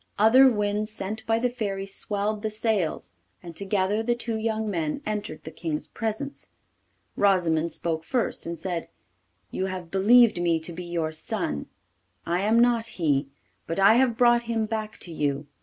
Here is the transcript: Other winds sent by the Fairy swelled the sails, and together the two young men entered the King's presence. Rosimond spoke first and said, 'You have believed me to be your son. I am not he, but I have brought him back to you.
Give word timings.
Other 0.17 0.51
winds 0.51 0.89
sent 0.89 1.23
by 1.27 1.37
the 1.37 1.47
Fairy 1.47 1.85
swelled 1.85 2.41
the 2.41 2.49
sails, 2.49 3.13
and 3.43 3.55
together 3.55 4.01
the 4.01 4.15
two 4.15 4.35
young 4.35 4.67
men 4.67 5.03
entered 5.05 5.43
the 5.43 5.51
King's 5.51 5.87
presence. 5.87 6.47
Rosimond 7.15 7.69
spoke 7.71 8.03
first 8.03 8.47
and 8.47 8.57
said, 8.57 8.89
'You 9.51 9.67
have 9.67 9.91
believed 9.91 10.41
me 10.41 10.59
to 10.59 10.73
be 10.73 10.85
your 10.85 11.11
son. 11.11 11.67
I 12.25 12.39
am 12.41 12.59
not 12.59 12.87
he, 12.97 13.27
but 13.67 13.77
I 13.79 13.93
have 13.93 14.17
brought 14.17 14.41
him 14.49 14.65
back 14.65 14.97
to 15.01 15.11
you. 15.13 15.45